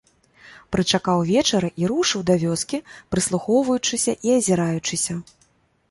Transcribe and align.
Прычакаў 0.75 1.21
вечара 1.31 1.69
і 1.83 1.91
рушыў 1.93 2.25
да 2.31 2.39
вёскі, 2.47 2.83
прыслухоўваючыся 3.17 4.21
і 4.29 4.39
азіраючыся. 4.41 5.13